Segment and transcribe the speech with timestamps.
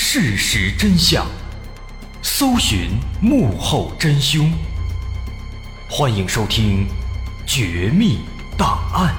[0.00, 1.26] 事实真相，
[2.22, 4.50] 搜寻幕后真凶。
[5.90, 6.86] 欢迎收听
[7.44, 8.20] 《绝密
[8.56, 9.12] 档案》。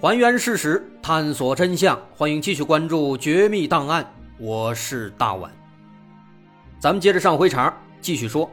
[0.00, 2.00] 还原事实，探索真相。
[2.16, 4.02] 欢迎继续关注《绝密档案》，
[4.38, 5.52] 我是大碗。
[6.80, 8.50] 咱们接着上回茬，继续说。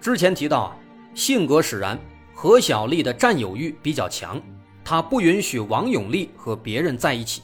[0.00, 0.76] 之前提到啊，
[1.14, 1.98] 性格使然，
[2.34, 4.40] 何小丽的占有欲比较强，
[4.82, 7.42] 她不允许王永利和别人在一起，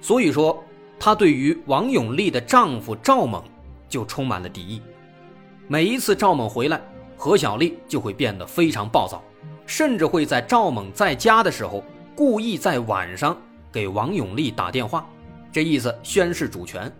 [0.00, 0.62] 所以说
[1.00, 3.42] 她对于王永利的丈夫赵猛
[3.88, 4.82] 就充满了敌意。
[5.66, 6.78] 每一次赵猛回来，
[7.16, 9.22] 何小丽就会变得非常暴躁，
[9.64, 11.82] 甚至会在赵猛在家的时候，
[12.14, 13.34] 故意在晚上
[13.72, 15.08] 给王永利打电话，
[15.50, 16.92] 这意思宣示主权。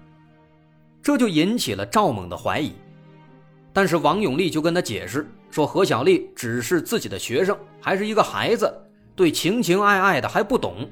[1.02, 2.72] 这就引起了赵猛的怀疑。
[3.74, 8.72] 但是王永利就跟他解释说，何小丽只是自己的学生，还是一个孩子，
[9.16, 10.88] 对情情爱爱的还不懂，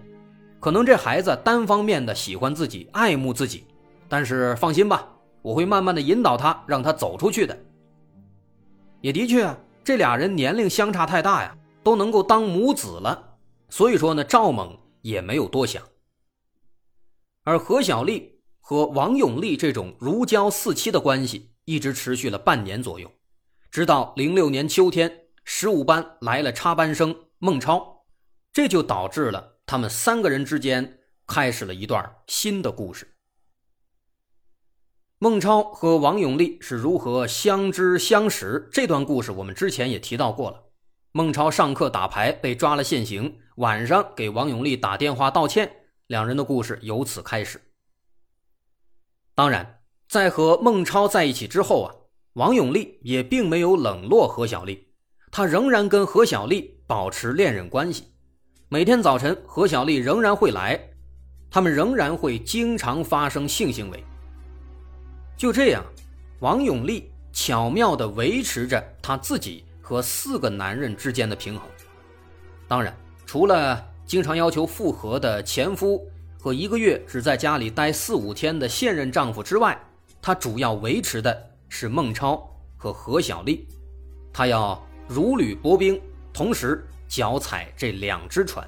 [0.59, 3.65] 可能这孩子单方面的喜欢自己，爱慕自己。
[4.09, 5.09] 但是放心吧，
[5.43, 7.57] 我会慢慢的引导他，让他走出去的。
[9.01, 13.37] 也的确，这俩人年龄相差太大呀，都能够当母子了，
[13.69, 15.81] 所以说呢，赵猛也没有多想。
[17.45, 21.52] 而何小丽和王永利这种如胶似漆的关系。
[21.65, 23.11] 一直持续了半年左右，
[23.71, 28.05] 直到零六年秋天，十五班来了插班生孟超，
[28.53, 33.17] 这就导致了他们三个人之间开始了一段新的故事。
[35.19, 38.69] 孟超和王永利是如何相知相识？
[38.73, 40.65] 这段故事我们之前也提到过了。
[41.13, 47.61] 孟超上课打牌被抓了现行，晚上给王永利打电话道歉，两人的故事由此开始。
[49.37, 49.82] 当然。
[50.13, 51.89] 在和孟超在一起之后啊，
[52.35, 54.89] 王永利也并没有冷落何小丽，
[55.31, 58.09] 他仍然跟何小丽保持恋人关系。
[58.69, 60.79] 每天早晨，何小丽仍然会来，
[61.51, 64.05] 他们仍然会经常发生性行为。
[65.35, 65.83] 就这样，
[66.41, 71.67] 王永利巧妙地维持着他自己和四个男人之间的平衡。
[72.69, 76.07] 当然，除了经常要求复合的前夫
[76.39, 79.83] 和一个月只在家里待四五天的现任丈夫之外。
[80.25, 83.67] 他主要维持的是孟超和何小丽，
[84.33, 86.01] 他要如履薄冰，
[86.33, 88.65] 同时脚踩这两只船。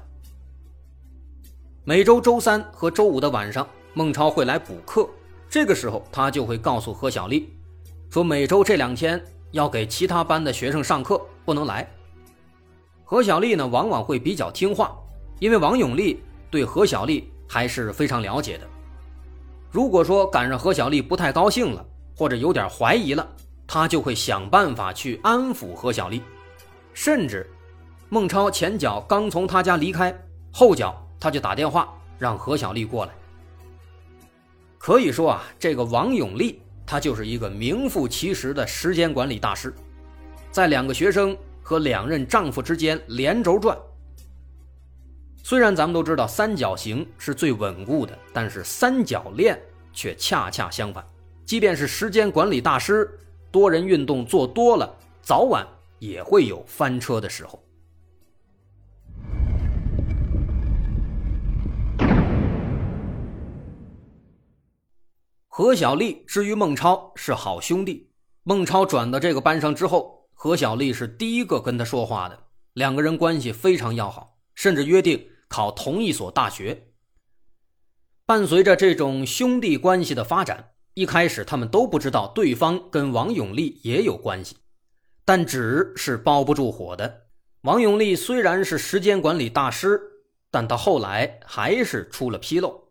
[1.85, 5.09] 每周周三和周五的晚上，孟超会来补课，
[5.49, 7.49] 这个时候他就会告诉何小丽，
[8.09, 11.89] 说每周这两天要给其他班的学生上课，不能来。
[13.05, 14.93] 何小丽呢，往往会比较听话，
[15.39, 18.67] 因为王永利对何小丽还是非常了解的。
[19.75, 23.27] 如果说赶上何小丽不太高兴了，或者有点怀疑了，
[23.67, 26.21] 他就会想办法去安抚何小丽，
[26.93, 27.45] 甚至，
[28.07, 30.17] 孟超前脚刚从他家离开，
[30.49, 33.11] 后脚他就打电话让何小丽过来。
[34.77, 39.75] 可以说啊，这个王永利他就是一个名副其实的时间管理大师，
[40.51, 43.77] 在两个学生和两任丈夫之间连轴转。
[45.47, 49.55] 虽然咱们都知道三角形是最稳固的，但是三角恋
[49.93, 51.05] 却恰恰相反。
[51.45, 53.07] 即便是时间管理大师，
[53.51, 54.91] 多人运动做多了，
[55.21, 55.63] 早晚
[55.99, 57.63] 也会有翻车的时候。
[65.47, 68.09] 何小丽之于孟超是好兄弟，
[68.41, 75.23] 孟超转到这个班上之后，何小丽是第一个跟他说话的，两个人关系非常要好，甚至约定。
[75.55, 76.89] 考同一所大学。
[78.25, 84.57] 伴随着这种兄弟关系的发展，一开始他们都不知道对方跟王永利也有关系，
[85.23, 87.27] 但纸是包不住火的。
[87.61, 90.01] 王永利虽然是时间管理大师，
[90.51, 92.89] 但他后来还是出了纰漏。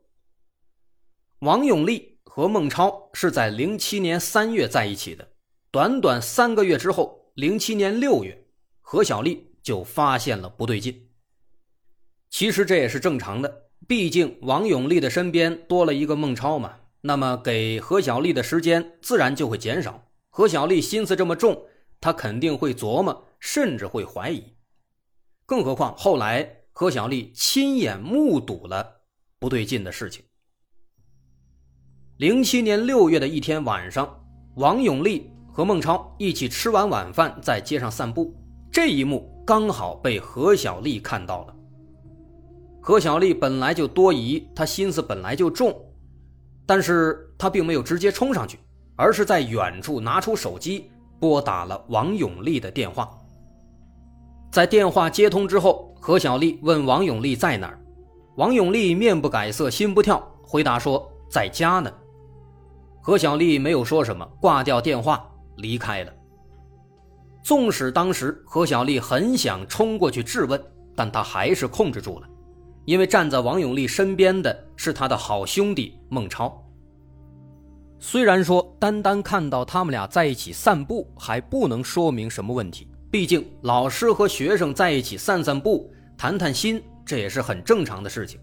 [1.41, 5.29] 王永利和孟超是在零七年三月在一起的，
[5.71, 8.47] 短短三个月之后，零七年六月，
[8.81, 11.04] 何小丽就发现了不对劲。
[12.35, 20.09] 其实这也是正常的，毕竟王永利的身边多了一个孟超嘛，那么给何小丽的时间自然就会减少。
[20.31, 21.67] 何小丽心思这么重，
[22.01, 24.43] 她肯定会琢磨，甚至会怀疑。
[25.47, 29.03] 更何况后来何小丽亲眼目睹了
[29.39, 30.25] 不对劲的事情。
[32.17, 34.27] 零七年六月的一天晚上，
[34.57, 38.35] 王永利和孟超一起吃完晚饭，在街上散步，
[38.73, 41.55] 这一幕刚好被何小丽看到了。
[42.87, 45.75] 何小丽本来就多疑，她心思本来就重，
[46.67, 48.59] 但是她并没有直接冲上去，
[48.95, 53.19] 而是在远处拿出手机，拨打了王永利的电话。
[54.53, 57.81] 在电话接通之后，何小丽问王永利在哪儿，
[58.37, 61.91] 王永利面不改色心不跳，回答说在家呢。
[63.01, 65.27] 何小丽没有说什么，挂掉电话
[65.57, 66.13] 离开了。
[67.43, 70.63] 纵使当时何小丽很想冲过去质问，
[70.95, 72.29] 但她还是控制住了，
[72.85, 76.61] 因为站在王永利身边的是他的好兄弟孟超。
[77.99, 88.39] 虽然说单单看到他们俩在一起散步还不能说明什么问题，毕竟老师和学生在一起散散步、谈谈心，这也是很正常的事情。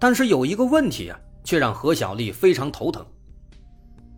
[0.00, 3.06] 但是有一个问题啊，却让何小丽非常头疼。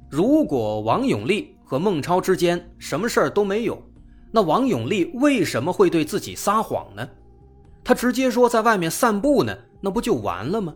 [0.08, 3.82] 如果王永利和孟超之间什么事儿都没有，
[4.32, 7.06] 那王永利为什么会对自己撒谎呢？
[7.86, 10.74] 他直接说在外面散步呢，那不就完了吗？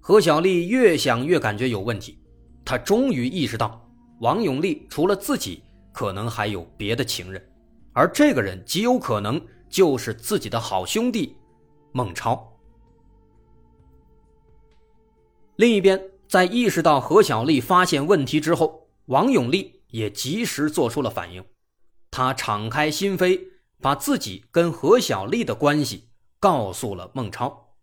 [0.00, 2.18] 何小丽越想越感觉有问题，
[2.64, 5.62] 她终于意识到，王永利除了自己，
[5.92, 7.40] 可能还有别的情人，
[7.92, 11.36] 而这个人极有可能就是自己的好兄弟
[11.92, 12.52] 孟超。
[15.54, 21.44] 另一边，在意识到何小丽发现问题之后，王永利也及时做出了反应，
[22.10, 23.40] 他敞开心扉，
[23.84, 26.08] 把自己跟何小丽的关系
[26.40, 27.74] 告诉了孟超。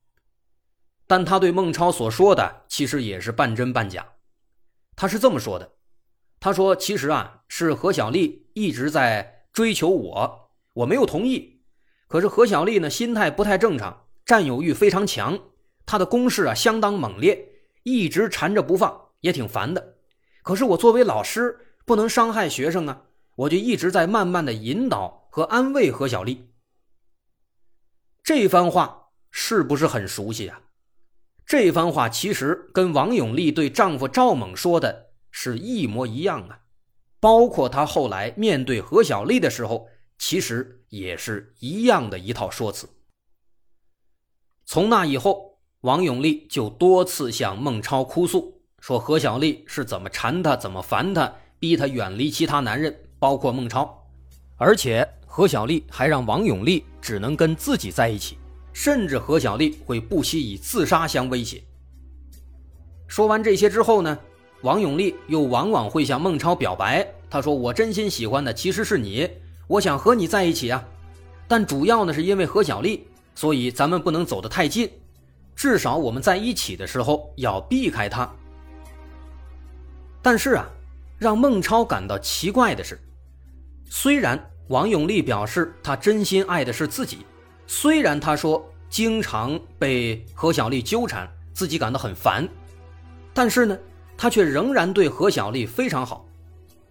[1.05, 4.13] 但他对孟超所说的其实也是半真半假，
[4.95, 5.73] 他是这么说的
[6.41, 11.61] ：“他说其实啊是何小丽一直在追求我，我没有同意。
[12.07, 15.37] 可是何小丽呢心态不太正常，占有欲非常强，
[15.85, 17.47] 她的攻势啊相当猛烈，
[17.83, 19.97] 一直缠着不放，也挺烦的。
[20.41, 23.03] 可是我作为老师不能伤害学生啊，
[23.35, 26.51] 我就一直在慢慢的引导和安慰何小丽。
[28.21, 30.61] 这番话是不是很熟悉啊？”
[31.47, 36.59] 这番话其实跟王永利对丈夫赵猛说的是一模一样啊，
[37.19, 39.87] 包括她后来面对何小丽的时候，
[40.17, 42.87] 其实也是一样的一套说辞。
[44.65, 54.07] 从那以后，王永利就多次向孟超哭诉，说何小丽是怎么缠他、怎么烦他，逼他远离其他男人，包括孟超，
[54.57, 58.37] 而且何小丽还让王永利只能跟自己在一起。
[58.73, 61.63] 甚至何小丽会不惜以自杀相威胁。
[63.07, 64.17] 说完这些之后呢，
[64.61, 67.05] 王永利又往往会向孟超表白。
[67.29, 69.29] 他说：“我真心喜欢的其实是你，
[69.67, 70.83] 我想和你在一起啊。
[71.47, 74.89] 但主要呢是因为何小丽，所以咱们不能走得太近，
[75.55, 78.29] 至少我们在一起的时候要避开她。”
[80.21, 80.69] 但是啊，
[81.17, 82.99] 让孟超感到奇怪的是，
[83.89, 87.19] 虽然王永利表示他真心爱的是自己。
[87.67, 92.47] 虽然他说经常被何小丽纠缠，自己感到很烦，
[93.33, 93.77] 但是呢，
[94.17, 96.25] 他却仍然对何小丽非常好，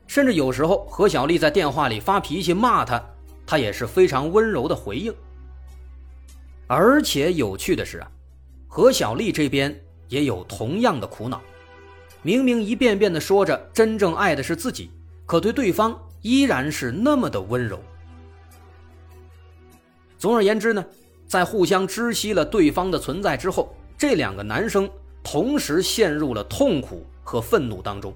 [0.07, 3.03] 甚至有时候何小丽在电话里发脾气骂他，
[3.47, 5.13] 他也是非常温柔的回应。
[6.67, 8.11] 而且有趣的是啊，
[8.69, 9.75] 何小丽这边
[10.09, 11.41] 也有同样的苦恼，
[12.21, 14.91] 明明一遍遍的说着真正爱的是自己，
[15.25, 17.81] 可对对方依然是那么的温柔。
[20.19, 20.85] 总而言之呢，
[21.27, 24.91] 在互相知悉了对方的存在之后，这两个男生
[25.23, 28.15] 同时陷入了痛苦和愤怒当中。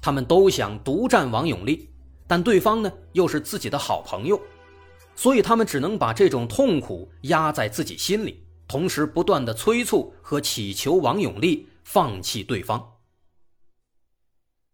[0.00, 1.88] 他们都想独占王永利，
[2.26, 4.40] 但对方呢又是自己的好朋友，
[5.14, 12.92] 所以他们只能把这种痛苦压在自己心里，同时不断的催促和祈求王永利放弃对方。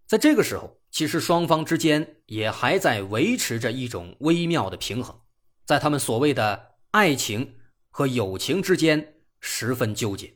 [0.07, 5.21] 在这个时候，其实双方之间也还在维持着一种微妙的平衡。
[5.67, 7.59] 在他们所谓的爱情
[7.91, 10.33] 和友情之间十分纠结，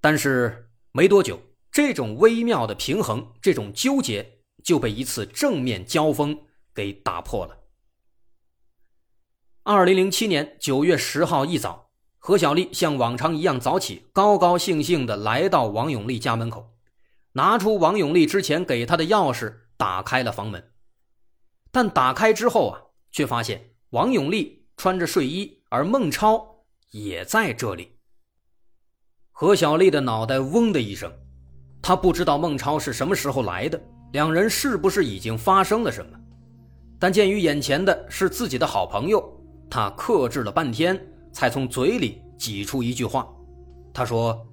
[0.00, 1.38] 但是没多久，
[1.70, 7.54] 这种微妙的平衡，这种纠结就被一次正面交锋给打破了。
[9.64, 16.77] 二零零七年九月十号一早，何小丽像往常一样早起，高高兴兴的来到王永利家门口，
[17.38, 20.72] 拿出王永利之前给他的钥匙，打开了房门。
[21.70, 22.82] 但打开之后啊。
[23.10, 26.46] 却发现王永利穿着睡衣，而孟超
[26.90, 27.96] 也在这里。
[29.32, 31.10] 何小丽的脑袋嗡的一声，
[31.80, 33.80] 她不知道孟超是什么时候来的，
[34.12, 36.20] 两人是不是已经发生了什么？
[37.00, 39.20] 但鉴于眼前的是自己的好朋友，
[39.70, 41.00] 她克制了半天，
[41.32, 43.26] 才从嘴里挤出一句话
[43.94, 44.46] ：“她说，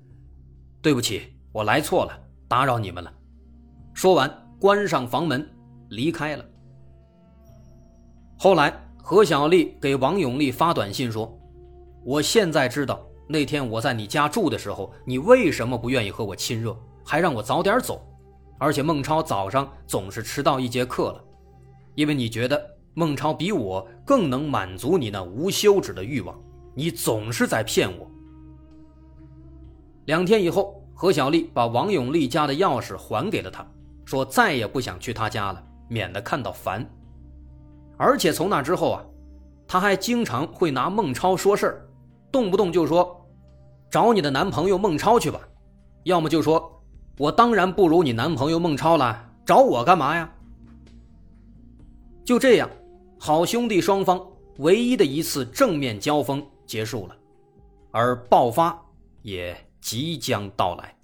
[0.81, 2.17] 对不起，我来错了，
[2.55, 3.11] 打扰你们了。”
[3.93, 5.45] 说完，关上房门，
[5.89, 6.45] 离开了。
[8.37, 11.37] 后来，何小丽给王永利发短信说
[12.05, 18.01] ：“我现在知道那天我在你家住的时候，你为什么不愿意和我亲热，还让我早点走。
[18.57, 21.21] 而且孟超早上总是迟到一节课了，
[21.95, 22.57] 因为你觉得
[22.93, 26.41] 孟超比我更能满足你那无休止的欲望，
[26.73, 28.09] 你总是在骗我。
[30.05, 33.67] 两天以后，何小丽把王永利家的钥匙还给了他，
[34.05, 36.89] 说再也不想去他家了，免得看到烦。
[37.97, 39.03] 而且从那之后啊，
[39.67, 41.85] 他还经常会拿孟超说事儿，
[42.31, 43.25] 动不动就说
[43.91, 45.39] ：“找你的男朋友孟超去吧。”
[46.03, 46.81] 要么就说
[47.19, 50.31] ：“我当然不如你男朋友孟超了，找我干嘛呀？”
[52.23, 52.69] 就这样，
[53.19, 54.25] 好兄弟双方
[54.59, 57.15] 唯一的一次正面交锋结束了，
[57.91, 58.81] 而爆发
[59.23, 59.64] 也。
[59.85, 60.95] 即将到来。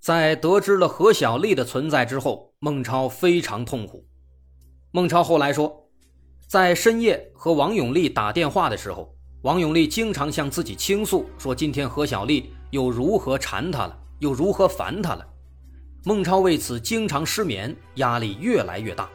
[0.00, 4.06] 在得知了何小丽的存在之后，孟超非常痛苦。
[4.92, 5.90] 孟超后来说，
[6.48, 15.26] 在深夜和王永利打电话的时候，王永利经常向自己倾诉，说今天何小丽又如何缠他了，又如何烦他了。
[16.06, 19.10] 孟超为此经常失眠，压力越来越大，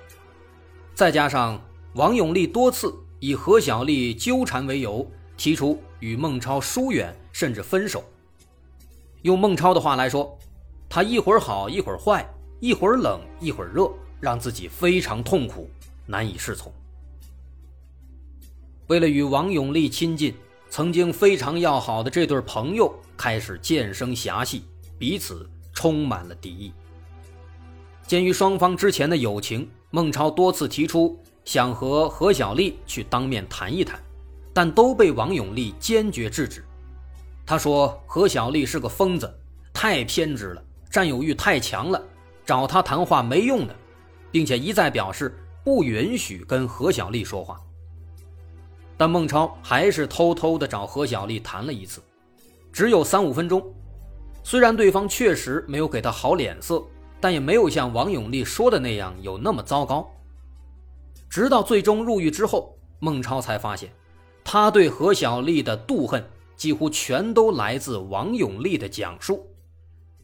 [0.94, 1.60] 再加上。
[1.94, 5.06] 王永利多次以何小丽纠缠为由，
[5.36, 8.04] 提出与孟超疏远，甚至分手。
[9.24, 10.38] 用孟超的话来说，
[10.88, 12.28] 他一会儿好一会儿坏，
[12.60, 15.68] 一会儿冷一会儿热，让自己非常痛苦，
[16.06, 16.72] 难以适从。
[18.88, 20.34] 为了与王永利亲近，
[20.70, 24.64] 曾经非常要好的这对朋友开始渐生嫌隙，
[24.98, 26.72] 彼此充满了敌意。
[28.06, 31.20] 鉴于双方之前的友情，孟超多次提出。
[31.46, 34.00] 想和何小丽去当面谈一谈，
[34.54, 36.64] 但都被王永利坚决制止。
[37.46, 39.34] 他说：“何小丽是个疯子，
[39.74, 42.00] 太偏执了，占有欲太强了，
[42.46, 43.76] 找他谈话没用的，
[44.32, 47.60] 并且一再表示不允许跟何小丽说话。”
[48.96, 52.02] 但孟超还是偷偷的找何小丽谈了一次，
[52.72, 53.64] 只有三五分钟。
[54.44, 56.84] 虽然对方确实没有给他好脸色，
[57.20, 60.10] 但也没有像王永利说的那样有那么糟糕。
[61.30, 63.94] 直到最终入狱之后，孟超才发现，
[64.44, 69.48] 他对何小丽的妒恨几乎全都来自王永利的讲述。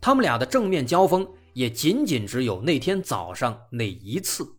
[0.01, 4.57] 他们俩的正面交锋也仅仅只有那天早上那一次。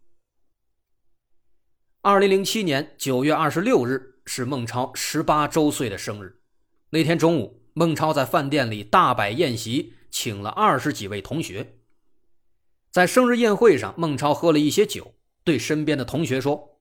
[2.02, 6.40] 二零零七年九月二十六日是孟超十八周岁的生日。
[6.90, 11.78] 那天中午，孟超在饭店里大摆宴席，请了二十几位同学。
[12.92, 15.15] 在生日宴会上，孟超喝了一些酒。
[15.46, 16.80] 对身边的同学说：“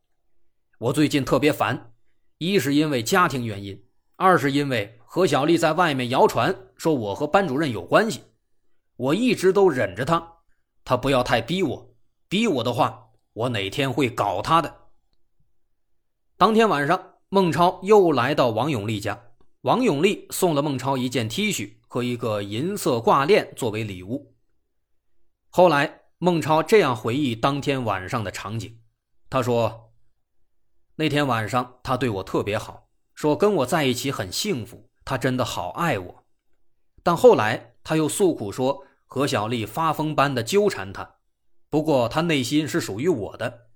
[0.80, 1.94] 我最近特别烦，
[2.40, 8.24] 一是因为家庭原因，二是因为何小丽在外面谣传说我和班主任有关系，
[8.96, 10.40] 我一直都忍着她，
[10.84, 11.96] 她不要太逼我，
[12.28, 14.88] 逼我的话，我哪天会搞她的。”
[16.36, 19.28] 当天晚上，孟超又来到王永利家，
[19.62, 24.34] 王永利送了孟超一件 T 恤和一个银色挂链作为礼物。
[25.52, 26.05] 后来。
[26.18, 28.80] 孟超这样回忆当天晚上的场景，
[29.30, 29.94] 他说
[30.96, 36.26] ：“那天晚上他对我特别好，说跟我在一起很幸福，他真的好爱我。
[37.04, 41.18] 但后来他又诉苦说何小丽发疯般的纠缠他，
[41.70, 43.68] 不过他内心是属于我的。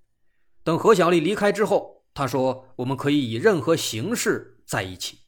[0.63, 5.19] 等何小丽离开之后，他说我们可以以任何形式在一起。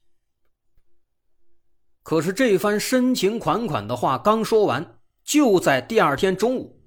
[2.04, 6.78] 可是这番深情款款的话刚说完，就在第二天中午。”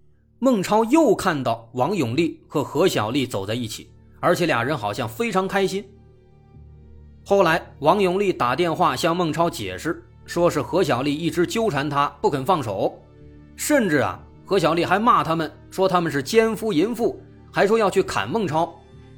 [0.45, 3.89] 孟超又看到王永利和何小丽走在一起，
[4.21, 5.83] 而且俩人好像非常开心。
[7.25, 13.03] 后来，王永利打电话向孟超解释，说是何小丽一直纠缠他不肯放手，
[13.57, 17.19] 甚至啊，何小丽还骂他们说他们是奸夫淫妇，
[17.51, 18.71] 还说要去砍孟超。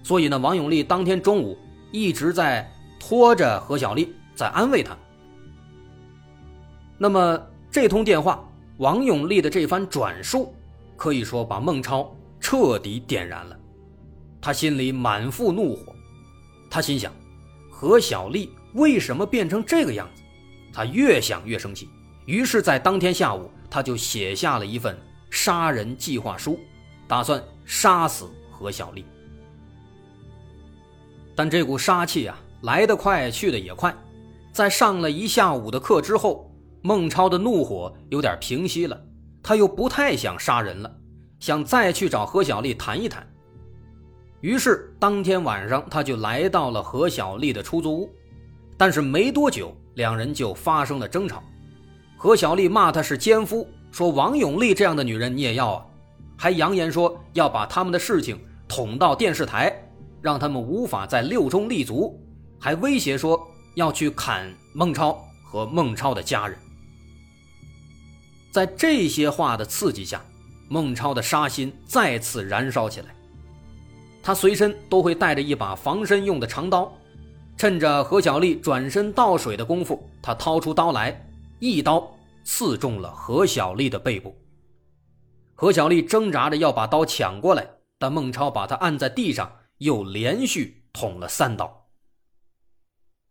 [0.05, 1.59] 所以呢，王永利当天中午
[1.91, 4.97] 一直在拖着何小丽，在安慰他。
[6.97, 7.37] 那么
[7.69, 10.55] 这通电话，王永利的这番转述。
[10.97, 13.57] 可以说把孟超彻底点燃了，
[14.41, 15.95] 他心里满腹怒火，
[16.71, 17.13] 他心想：
[17.71, 20.23] 何小丽为什么变成这个样子？
[20.73, 21.89] 他越想越生气，
[22.27, 24.99] 于是，在当天下午，他就写下了一份
[25.31, 26.59] 杀人计划书，
[27.09, 29.05] 打算杀死何小丽。
[31.35, 33.95] 但这股杀气啊，来得快，去得也快，
[34.53, 36.51] 在上了一下午的课之后，
[36.83, 39.06] 孟超的怒火有点平息了。
[39.47, 40.93] 他又不太想杀人了，
[41.39, 43.25] 想再去找何小丽谈一谈。
[44.41, 48.11] 于是当天晚上，他就来到了何小丽的出租屋。
[48.77, 51.45] 但是没多久，两人就发生了争吵。
[52.17, 55.87] 何小丽骂他是奸夫，说王永利这样的女人你也要啊，
[56.37, 58.37] 还扬言说要把他们的事情
[58.67, 59.73] 捅到电视台，
[60.21, 62.21] 让他们无法在六中立足，
[62.59, 63.41] 还威胁说
[63.77, 66.59] 要去砍孟超和孟超的家人。
[68.57, 70.25] 在这些话的刺激下，
[70.67, 73.15] 孟超的杀心再次燃烧起来。
[74.23, 76.91] 他随身都会带着一把防身用的长刀，
[77.59, 82.11] 趁着何小丽转身倒水的功夫，他掏出刀来，一刀
[82.45, 84.35] 刺中了何小丽的背部。
[85.55, 91.89] 何小丽挣扎着要把刀抢过来，但孟超把她按在地上，又连续捅了三刀。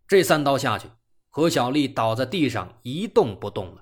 [0.08, 0.88] 这三刀下去，
[1.32, 3.82] 何小丽倒在地上一动不动了。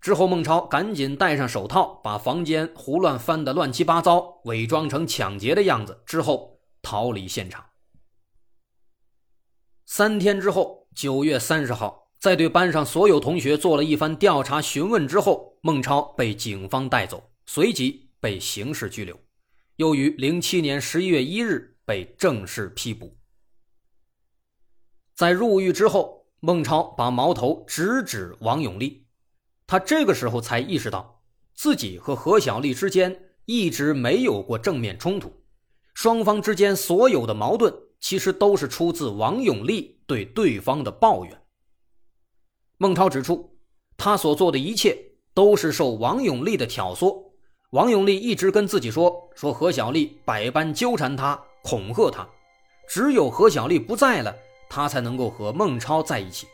[0.00, 7.64] 之后，孟超赶紧戴上手套，把房间胡乱翻得乱七八糟，伪装成抢劫的样子，之后逃离现场。
[9.84, 19.18] 三天之后，九月三十号，在对班上所有同学做了一番调查询问之后，孟超被警方带走，随即被刑事拘留，
[19.76, 23.16] 又于零七年十一月一日被正式批捕。
[25.16, 29.07] 在入狱之后，孟超把矛头直指王永利。
[29.68, 31.20] 他这个时候才意识到，
[31.54, 35.30] 自己和何小丽之间一直没有过正面冲突，
[35.92, 41.42] 双方之间所有的矛盾其实都是出自王永利对对方的抱怨。
[42.78, 43.58] 孟超指出，
[43.98, 44.96] 他所做的一切
[45.34, 47.14] 都是受王永利的挑唆。
[47.72, 52.26] 王永利一直跟自己说，说何小丽百般纠缠他，恐吓他，
[52.88, 54.34] 只有何小丽不在了，
[54.70, 56.46] 他才能够和孟超在一起。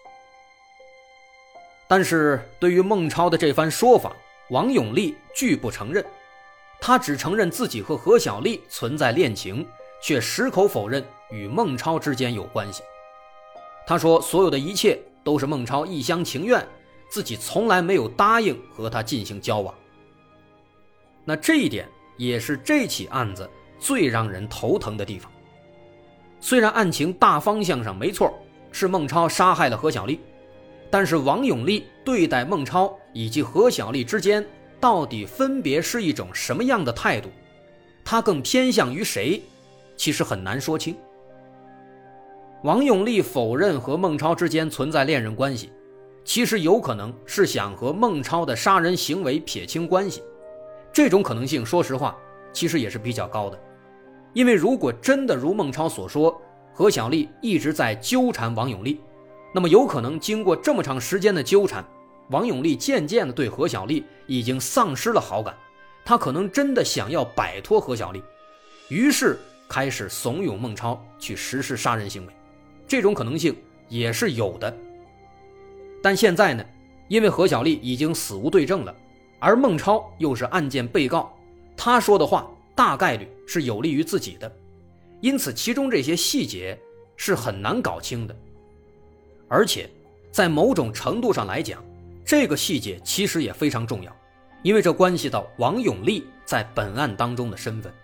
[1.86, 4.12] 但是对于孟超的这番说法，
[4.50, 6.04] 王永利拒不承认。
[6.80, 9.66] 他只承认自己和何小丽存在恋情，
[10.02, 12.82] 却矢口否认与孟超之间有关系。
[13.86, 16.66] 他说，所有的一切都是孟超一厢情愿，
[17.08, 19.74] 自己从来没有答应和他进行交往。
[21.24, 25.30] 那这一点也是这起案子最让人头疼的地方。
[26.40, 28.32] 虽然案情大方向上没错，
[28.72, 30.20] 是孟超杀害了何小丽。
[30.94, 34.46] 但是王永利对待孟超以及何小丽之间
[34.78, 37.28] 到底分别是一种什么样的态度？
[38.04, 39.42] 他更偏向于谁？
[39.96, 40.96] 其实很难说清。
[42.62, 45.72] 王永利否认和孟超之间存在恋人关系，
[46.24, 50.22] 其实有可能是想和孟超的杀人行为撇清关系。
[50.92, 52.16] 这种可能性，说实话，
[52.52, 53.58] 其实也是比较高的。
[54.32, 56.40] 因为如果真的如孟超所说，
[56.72, 59.00] 何小丽一直在纠缠王永利。
[59.54, 61.84] 那么有可能经过这么长时间的纠缠，
[62.30, 65.56] 王永利渐渐的对何小丽已经丧失了好感，
[66.04, 68.20] 他可能真的想要摆脱何小丽，
[68.88, 69.38] 于是
[69.68, 72.32] 开始怂恿孟超去实施杀人行为，
[72.88, 73.54] 这种可能性
[73.88, 74.76] 也是有的。
[76.02, 76.66] 但现在呢，
[77.06, 78.92] 因为何小丽已经死无对证了，
[79.38, 81.32] 而孟超又是案件被告，
[81.76, 84.52] 他说的话大概率是有利于自己的，
[85.20, 86.76] 因此其中这些细节
[87.16, 88.36] 是很难搞清的。
[89.54, 89.88] 而且，
[90.32, 91.80] 在某种程度上来讲，
[92.24, 94.12] 这个细节其实也非常重要，
[94.64, 97.94] 因为这关系到王永利在本案当中的身份。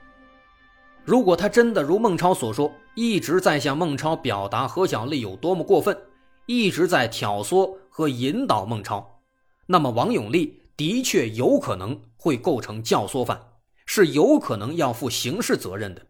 [1.04, 6.00] 如果他真的如孟超所说，一直在向孟超表达何小丽有多么过分，
[6.46, 9.20] 一直在挑唆和引导孟超，
[9.66, 13.40] 那么王永利的确有可能会构成教唆犯，
[13.86, 16.06] 是有可能要负刑事责任的。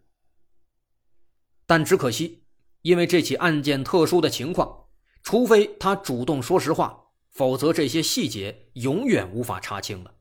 [1.65, 2.43] 但只可惜，
[2.83, 4.80] 因为这起案件特殊的情况。
[5.23, 10.15] 除非他主动说实话，否则这些细节永远无法查清了。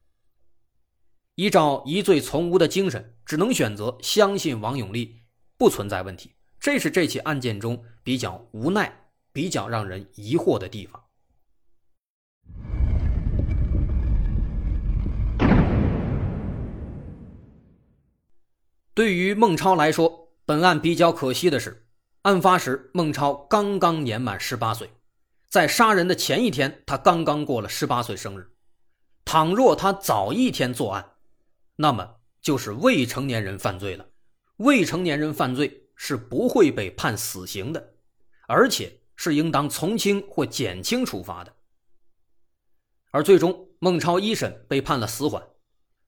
[1.36, 5.22] 依照疑罪从无的精神，只能选择相信王永利
[5.56, 6.34] 不存在问题。
[6.58, 11.02] 这是这起案件中比较无奈、比较让人疑惑的地方。
[18.92, 21.86] 对于孟超来说，本案比较可惜的是。
[22.22, 24.90] 案发时，孟超刚刚年满十八岁，
[25.48, 28.50] 在杀人的前一天，他刚刚过了十八岁生日。
[29.24, 31.12] 倘若他早一天作案，
[31.76, 34.06] 那么就是未成年人犯罪了。
[34.58, 37.94] 未成年人犯罪是不会被判死刑的，
[38.46, 41.50] 而且是应当从轻或减轻处罚的。
[43.12, 45.42] 而最终，孟超一审被判了死缓，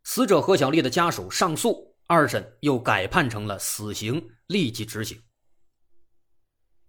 [0.05, 5.18] 死者何小丽的家属上诉，二审又改判成了死刑，立即执行。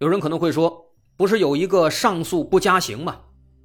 [0.04, 0.84] 有人可能会说，
[1.16, 3.18] 不是有一个上诉不加刑吗？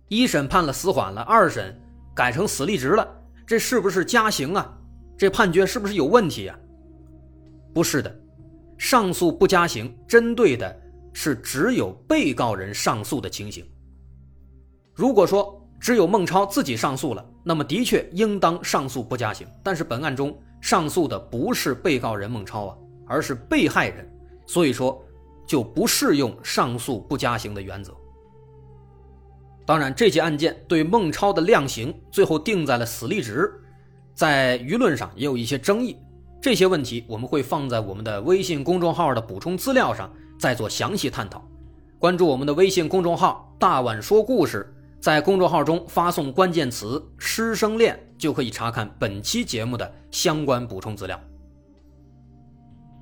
[0.08, 1.78] 一审判了死缓了，二审
[2.16, 3.06] 改成死立直了，
[3.46, 4.74] 这是不是加刑啊？
[5.18, 6.58] 这判决是不是有问题啊？
[7.74, 8.20] 不是的，
[8.78, 10.74] 上诉不加刑，针对的
[11.12, 13.66] 是只有被告人上诉的情形。
[14.94, 19.46] 如果说只有孟超自己上诉了，那么的确应当上诉不加刑。
[19.62, 24.10] 但是本案中上诉的不是被告人孟超啊，而是被害人，
[24.48, 25.04] 所以说。
[25.50, 27.92] 就不适用上诉不加刑的原则。
[29.66, 33.52] 当然，这起案件对孟超的量刑最后定在了死立值，
[34.14, 35.98] 在舆论上也有一些争议。
[36.40, 41.44] 这些问题我们会放在我们的微信公众号的补充资料上再做详细探讨。
[41.98, 51.20] 关注我们的微信公众号“大碗说故事”，在公众号中发送关键词“师生恋”，就可以查看本期节目的相关补充资料。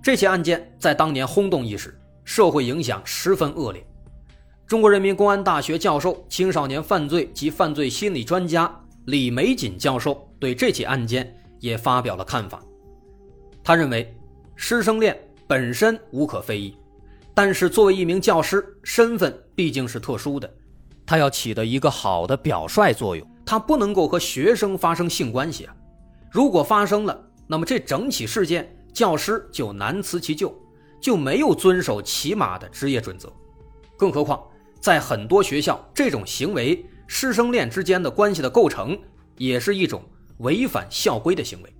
[0.01, 3.81] 这起案件在当年轰动一时，社会影响十分恶劣。
[4.67, 8.69] 中国人民公安大学教授、青少年犯罪及犯罪心理专家
[9.05, 12.61] 李玫瑾教授对这起案件也发表了看法。
[13.63, 14.13] 他认为，
[14.57, 16.75] 师生恋本身无可非议，
[17.33, 20.53] 但是作为一名教师，身份毕竟是特殊的，
[21.05, 25.73] 他要起到一个好的表率作用，他不能够和学生发生性关系啊。
[26.29, 30.53] 如果发生了，那么这整起事件，教师就难辞其咎，
[30.99, 33.31] 就没有遵守起码的职业准则。
[33.95, 34.41] 更何况，
[34.79, 38.97] 在很多学校，这种行为，师生恋之间的关系的构成，
[39.37, 40.03] 也是一种
[40.39, 41.73] 违反校规的行为。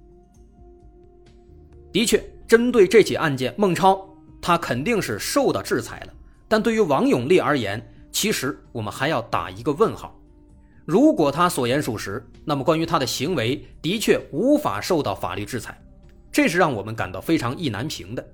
[1.92, 4.08] 的确，针对这起案件，孟超
[4.42, 6.14] 他肯定是受到制裁了。
[6.48, 10.20] 但对于王永利而言，其实我们还要打一个问号。
[10.86, 15.78] 如果他所言属实，那么关于他的行为的确无法受到法律制裁，
[16.32, 18.26] 这是让我们感到非常意难平的。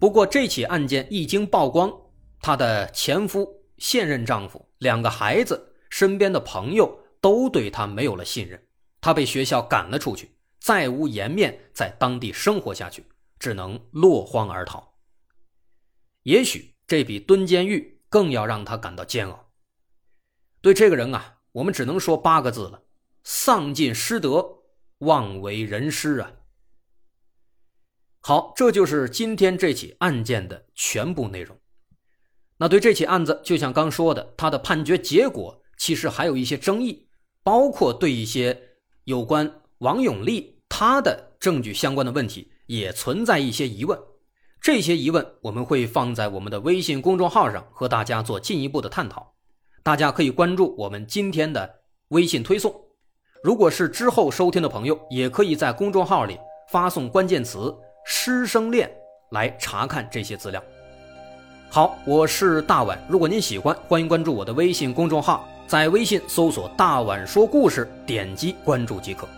[0.00, 1.92] 不过，这起案件一经曝光，
[2.40, 8.66] 她的前夫、现任丈夫、两个孩子、身边的朋友都对她没有了信任，
[9.02, 10.34] 她被学校赶了出去。
[10.58, 13.04] 再无颜面在当地生活下去，
[13.38, 14.94] 只能落荒而逃。
[16.22, 19.50] 也许这比蹲监狱更要让她感到煎熬。
[20.62, 22.82] 对这个人啊，我们只能说八个字了：
[23.22, 24.62] 丧尽师德，
[24.98, 26.32] 妄为人师啊！
[28.20, 31.56] 好，这就是今天这起案件的全部内容。
[32.58, 37.08] 那对这起案子，就像刚说的，他的判决结果其实还有一些争议，
[37.42, 38.60] 包括对一些
[39.04, 39.50] 有关。
[39.78, 43.98] 王永利他的证据相关的问题也存在一些疑问，
[44.60, 49.32] 这些疑问我们会放在我们的微信公众号上和大家做进一步的探讨。
[49.82, 52.78] 大家可以关注我们今天的微信推送。
[53.42, 58.90] 如果是之后收听的朋友，也可以在公众号里发送关键词“师生恋”
[59.30, 60.62] 来查看这些资料。
[61.68, 69.28] 好，我是大碗，如果您喜欢，欢迎关注我的微信公众号，在微信搜索“大碗说故事”，点击关注即可。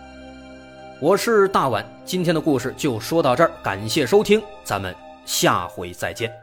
[0.99, 4.95] 我是大碗，今天的故事就说到这儿，感谢收听，咱们
[5.25, 6.42] 下回再见。